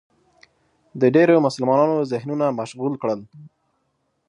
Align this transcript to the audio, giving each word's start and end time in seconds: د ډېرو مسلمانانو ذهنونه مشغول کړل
د 1.01 1.03
ډېرو 1.15 1.35
مسلمانانو 1.47 1.97
ذهنونه 2.11 2.45
مشغول 2.59 2.93
کړل 3.01 3.19